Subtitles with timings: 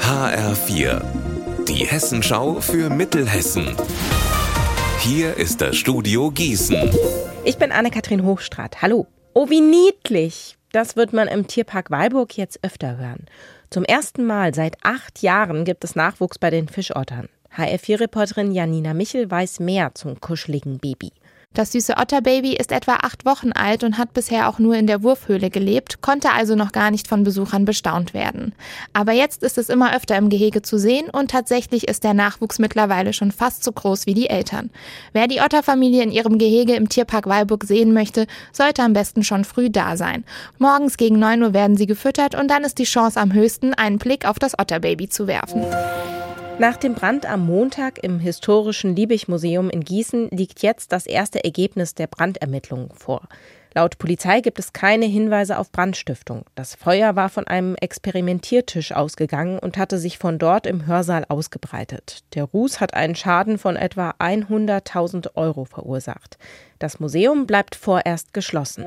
[0.00, 1.02] HR4,
[1.64, 3.74] die Hessenschau für Mittelhessen.
[5.00, 6.92] Hier ist das Studio Gießen.
[7.44, 8.82] Ich bin Anne-Kathrin Hochstrat.
[8.82, 9.08] Hallo.
[9.34, 10.56] Oh, wie niedlich.
[10.70, 13.26] Das wird man im Tierpark Weilburg jetzt öfter hören.
[13.70, 17.28] Zum ersten Mal seit acht Jahren gibt es Nachwuchs bei den Fischottern.
[17.56, 21.10] HR4-Reporterin Janina Michel weiß mehr zum kuscheligen Baby.
[21.56, 25.02] Das süße Otterbaby ist etwa acht Wochen alt und hat bisher auch nur in der
[25.02, 28.52] Wurfhöhle gelebt, konnte also noch gar nicht von Besuchern bestaunt werden.
[28.92, 32.58] Aber jetzt ist es immer öfter im Gehege zu sehen und tatsächlich ist der Nachwuchs
[32.58, 34.68] mittlerweile schon fast so groß wie die Eltern.
[35.14, 39.46] Wer die Otterfamilie in ihrem Gehege im Tierpark Weilburg sehen möchte, sollte am besten schon
[39.46, 40.24] früh da sein.
[40.58, 43.96] Morgens gegen 9 Uhr werden sie gefüttert und dann ist die Chance am höchsten, einen
[43.96, 45.64] Blick auf das Otterbaby zu werfen.
[46.58, 51.94] Nach dem Brand am Montag im historischen Liebig-Museum in Gießen liegt jetzt das erste Ergebnis
[51.94, 53.28] der Brandermittlungen vor.
[53.74, 56.46] Laut Polizei gibt es keine Hinweise auf Brandstiftung.
[56.54, 62.20] Das Feuer war von einem Experimentiertisch ausgegangen und hatte sich von dort im Hörsaal ausgebreitet.
[62.32, 66.38] Der Ruß hat einen Schaden von etwa 100.000 Euro verursacht.
[66.78, 68.86] Das Museum bleibt vorerst geschlossen.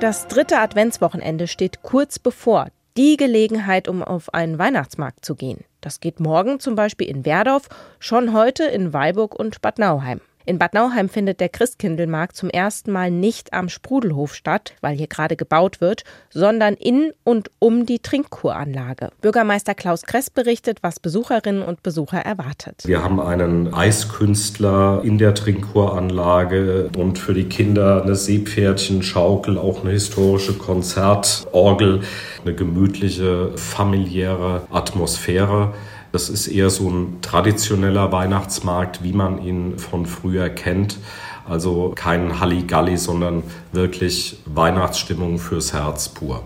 [0.00, 5.64] Das dritte Adventswochenende steht kurz bevor die Gelegenheit, um auf einen Weihnachtsmarkt zu gehen.
[5.80, 10.20] Das geht morgen zum Beispiel in Werdorf, schon heute in Weilburg und Bad Nauheim.
[10.46, 15.06] In Bad Nauheim findet der Christkindlmarkt zum ersten Mal nicht am Sprudelhof statt, weil hier
[15.06, 19.08] gerade gebaut wird, sondern in und um die Trinkkuranlage.
[19.22, 22.82] Bürgermeister Klaus Kress berichtet, was Besucherinnen und Besucher erwartet.
[22.84, 29.92] Wir haben einen Eiskünstler in der Trinkkuranlage und für die Kinder eine Seepferdchenschaukel, auch eine
[29.92, 32.02] historische Konzertorgel,
[32.44, 35.72] eine gemütliche, familiäre Atmosphäre.
[36.14, 40.98] Das ist eher so ein traditioneller Weihnachtsmarkt, wie man ihn von früher kennt.
[41.44, 46.44] Also kein Halligalli, sondern wirklich Weihnachtsstimmung fürs Herz pur.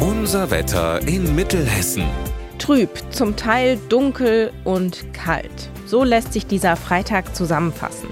[0.00, 2.04] Unser Wetter in Mittelhessen.
[2.58, 5.68] Trüb, zum Teil dunkel und kalt.
[5.84, 8.08] So lässt sich dieser Freitag zusammenfassen.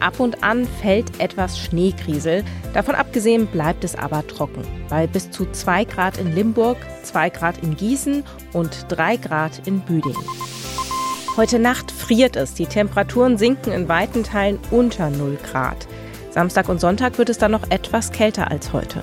[0.00, 2.42] Ab und an fällt etwas Schneekriesel.
[2.72, 7.62] Davon abgesehen bleibt es aber trocken, weil bis zu 2 Grad in Limburg, 2 Grad
[7.62, 10.24] in Gießen und 3 Grad in Büdingen.
[11.36, 12.54] Heute Nacht friert es.
[12.54, 15.86] Die Temperaturen sinken in weiten Teilen unter 0 Grad.
[16.30, 19.02] Samstag und Sonntag wird es dann noch etwas kälter als heute.